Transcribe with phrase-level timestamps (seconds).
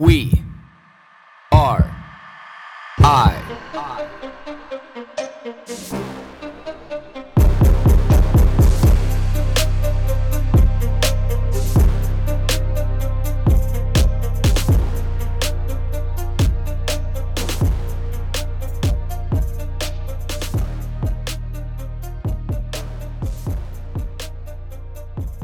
[0.00, 0.44] We
[1.50, 1.90] are
[3.00, 3.34] I.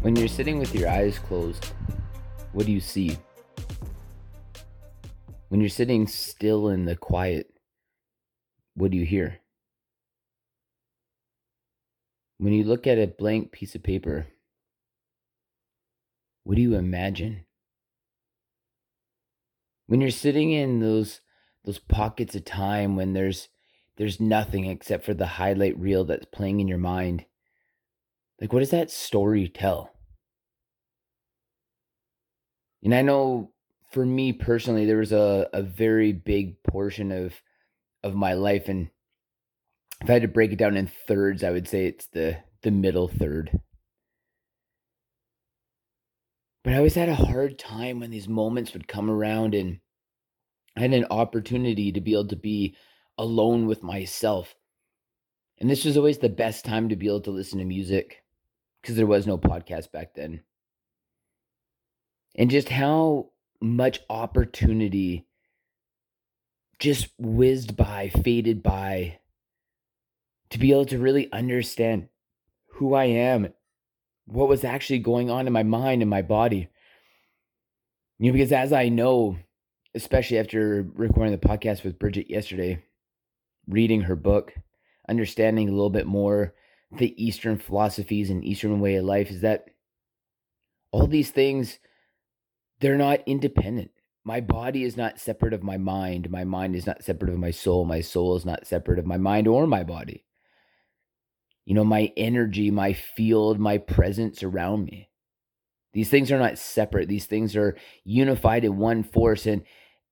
[0.00, 1.74] When you're sitting with your eyes closed,
[2.52, 3.18] what do you see?
[5.48, 7.50] When you're sitting still in the quiet,
[8.74, 9.40] what do you hear?
[12.36, 14.26] When you look at a blank piece of paper,
[16.44, 17.46] what do you imagine?
[19.86, 21.20] When you're sitting in those
[21.64, 23.48] those pockets of time when there's
[23.96, 27.24] there's nothing except for the highlight reel that's playing in your mind,
[28.40, 29.92] like what does that story tell?
[32.82, 33.50] And I know
[33.90, 37.34] for me personally, there was a, a very big portion of
[38.04, 38.90] of my life, and
[40.00, 42.70] if I had to break it down in thirds, I would say it's the the
[42.70, 43.58] middle third.
[46.64, 49.80] But I always had a hard time when these moments would come around, and
[50.76, 52.76] I had an opportunity to be able to be
[53.16, 54.54] alone with myself.
[55.60, 58.22] And this was always the best time to be able to listen to music
[58.80, 60.42] because there was no podcast back then.
[62.36, 63.30] And just how
[63.60, 65.26] much opportunity
[66.78, 69.18] just whizzed by, faded by,
[70.50, 72.08] to be able to really understand
[72.74, 73.52] who I am,
[74.26, 76.68] what was actually going on in my mind and my body.
[78.18, 79.36] You know, because as I know,
[79.94, 82.84] especially after recording the podcast with Bridget yesterday,
[83.66, 84.54] reading her book,
[85.08, 86.54] understanding a little bit more
[86.92, 89.66] the Eastern philosophies and Eastern way of life, is that
[90.90, 91.78] all these things
[92.80, 93.90] they're not independent.
[94.24, 96.30] My body is not separate of my mind.
[96.30, 97.84] My mind is not separate of my soul.
[97.84, 100.24] My soul is not separate of my mind or my body.
[101.64, 105.08] You know, my energy, my field, my presence around me.
[105.92, 107.08] These things are not separate.
[107.08, 109.46] These things are unified in one force.
[109.46, 109.64] And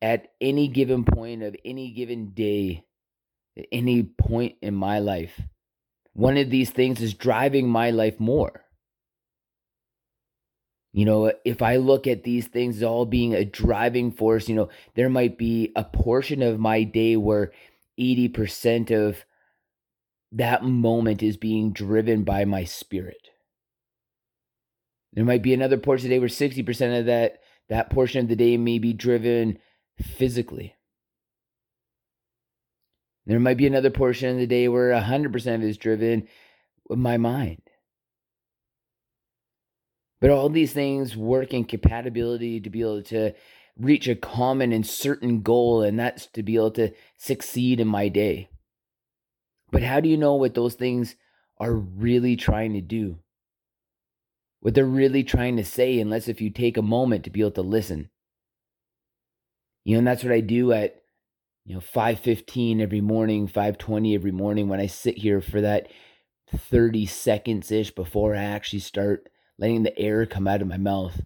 [0.00, 2.84] at any given point of any given day,
[3.56, 5.40] at any point in my life,
[6.12, 8.63] one of these things is driving my life more.
[10.94, 14.68] You know, if I look at these things all being a driving force, you know,
[14.94, 17.50] there might be a portion of my day where
[17.98, 19.24] 80% of
[20.30, 23.28] that moment is being driven by my spirit.
[25.14, 27.40] There might be another portion of the day where 60% of that
[27.70, 29.58] that portion of the day may be driven
[30.00, 30.76] physically.
[33.26, 36.28] There might be another portion of the day where 100% of it is driven
[36.88, 37.62] with my mind.
[40.20, 43.32] But all these things work in compatibility to be able to
[43.76, 48.08] reach a common and certain goal, and that's to be able to succeed in my
[48.08, 48.48] day.
[49.70, 51.16] But how do you know what those things
[51.58, 53.18] are really trying to do?
[54.60, 57.50] What they're really trying to say, unless if you take a moment to be able
[57.52, 58.10] to listen.
[59.84, 61.02] You know, and that's what I do at
[61.66, 65.88] you know 5:15 every morning, 5:20 every morning when I sit here for that
[66.56, 69.28] 30 seconds ish before I actually start
[69.58, 71.20] letting the air come out of my mouth.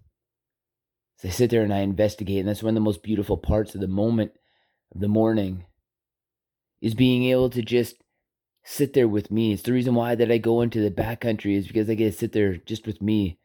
[1.16, 3.74] So I sit there and I investigate, and that's one of the most beautiful parts
[3.74, 4.32] of the moment
[4.94, 5.64] of the morning
[6.80, 7.96] is being able to just
[8.62, 9.52] sit there with me.
[9.52, 12.18] It's the reason why that I go into the backcountry is because I get to
[12.18, 13.38] sit there just with me.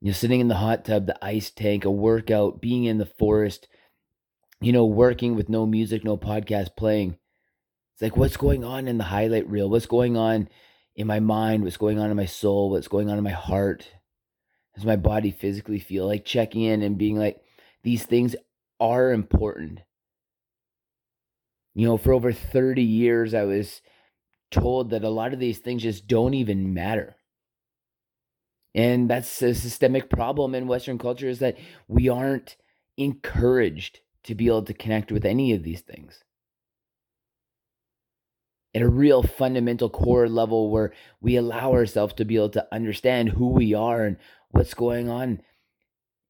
[0.00, 3.06] You know, sitting in the hot tub, the ice tank, a workout, being in the
[3.06, 3.66] forest,
[4.60, 7.16] you know, working with no music, no podcast playing.
[7.94, 9.68] It's like, what's going on in the highlight reel?
[9.68, 10.48] What's going on
[10.98, 13.88] in my mind, what's going on in my soul, what's going on in my heart.
[14.74, 17.40] Does my body physically feel like checking in and being like,
[17.84, 18.34] these things
[18.80, 19.78] are important.
[21.76, 23.80] You know, for over 30 years, I was
[24.50, 27.14] told that a lot of these things just don't even matter.
[28.74, 32.56] And that's a systemic problem in Western culture is that we aren't
[32.96, 36.24] encouraged to be able to connect with any of these things
[38.78, 43.30] at a real fundamental core level where we allow ourselves to be able to understand
[43.30, 44.16] who we are and
[44.52, 45.40] what's going on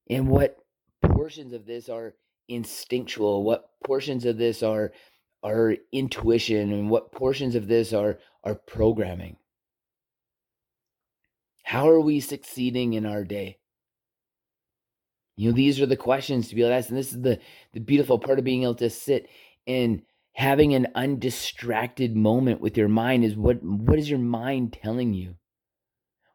[0.09, 0.57] and what
[1.03, 2.15] portions of this are
[2.49, 4.93] instinctual what portions of this are
[5.43, 9.37] are intuition and what portions of this are are programming.
[11.65, 13.59] How are we succeeding in our day?
[15.37, 17.41] You know these are the questions to be able to ask and this is the
[17.75, 19.29] the beautiful part of being able to sit
[19.67, 20.01] and
[20.39, 25.35] having an undistracted moment with your mind is what what is your mind telling you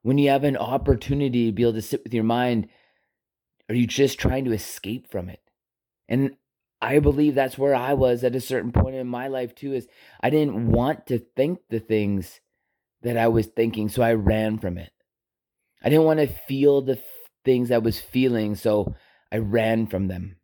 [0.02, 2.68] when you have an opportunity to be able to sit with your mind
[3.70, 5.40] are you just trying to escape from it
[6.10, 6.36] And
[6.82, 9.88] I believe that's where I was at a certain point in my life too is
[10.20, 12.42] I didn't want to think the things
[13.04, 14.92] that I was thinking, so I ran from it.
[15.82, 17.00] I didn't want to feel the
[17.46, 18.96] things I was feeling, so
[19.32, 20.36] I ran from them.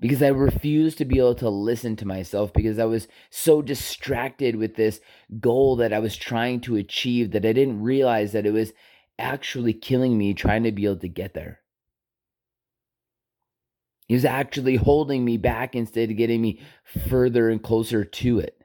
[0.00, 4.56] Because I refused to be able to listen to myself because I was so distracted
[4.56, 5.00] with this
[5.38, 8.72] goal that I was trying to achieve that I didn't realize that it was
[9.18, 11.60] actually killing me trying to be able to get there.
[14.08, 16.60] He was actually holding me back instead of getting me
[17.08, 18.56] further and closer to it.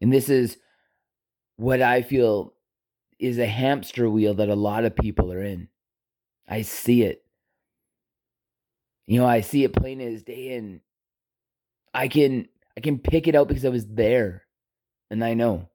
[0.00, 0.56] And this is
[1.56, 2.54] what I feel
[3.18, 5.68] is a hamster wheel that a lot of people are in.
[6.48, 7.25] I see it.
[9.06, 10.80] You know, I see it plain as day and
[11.94, 14.42] I can I can pick it out because I was there
[15.10, 15.68] and I know.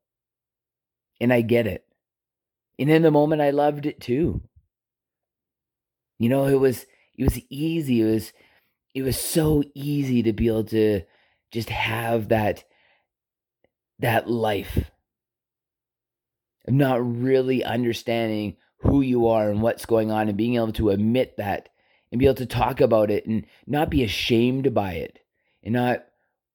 [1.19, 1.85] And I get it.
[2.79, 4.41] And in the moment I loved it too.
[6.19, 6.85] You know, it was
[7.17, 8.01] it was easy.
[8.01, 8.33] It was
[8.93, 11.01] it was so easy to be able to
[11.51, 12.63] just have that
[13.99, 14.91] that life
[16.67, 20.89] of not really understanding who you are and what's going on and being able to
[20.89, 21.69] admit that
[22.11, 25.19] and be able to talk about it and not be ashamed by it
[25.63, 26.05] and not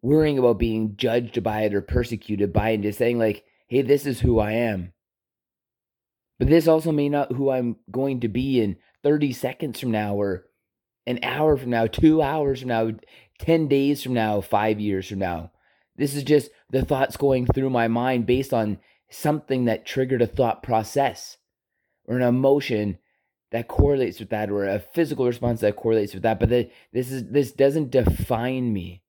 [0.03, 3.83] worrying about being judged by it or persecuted by it and just saying like hey
[3.83, 4.93] this is who i am
[6.39, 10.15] but this also may not who i'm going to be in 30 seconds from now
[10.15, 10.47] or
[11.07, 12.91] an hour from now, two hours from now,
[13.39, 15.53] 10 days from now, five years from now.
[15.97, 20.27] This is just the thoughts going through my mind based on something that triggered a
[20.27, 21.39] thought process
[22.07, 22.99] or an emotion
[23.57, 27.31] that correlates with that or a physical response that correlates with that but this is
[27.31, 29.03] this doesn't define me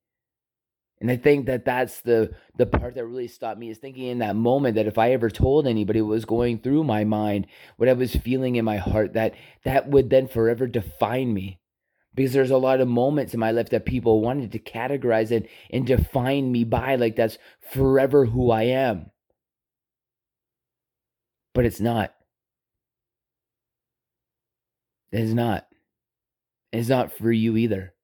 [1.00, 4.18] and I think that that's the the part that really stopped me is thinking in
[4.18, 7.46] that moment that if I ever told anybody what was going through my mind,
[7.76, 9.34] what I was feeling in my heart, that
[9.64, 11.60] that would then forever define me.
[12.14, 15.46] Because there's a lot of moments in my life that people wanted to categorize and,
[15.70, 19.12] and define me by, like that's forever who I am.
[21.54, 22.12] But it's not.
[25.10, 25.66] It is not.
[26.72, 27.94] It's not for you either.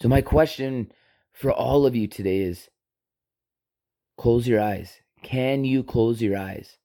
[0.00, 0.92] So, my question
[1.32, 2.68] for all of you today is
[4.16, 5.00] close your eyes.
[5.22, 6.78] Can you close your eyes?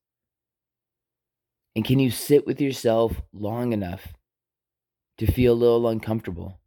[1.76, 4.14] And can you sit with yourself long enough
[5.18, 6.60] to feel a little uncomfortable?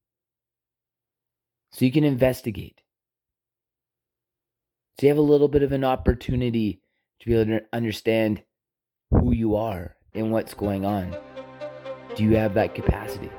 [1.72, 2.82] So you can investigate.
[4.98, 6.82] So you have a little bit of an opportunity
[7.20, 8.42] to be able to understand
[9.12, 11.16] who you are and what's going on.
[12.16, 13.30] Do you have that capacity?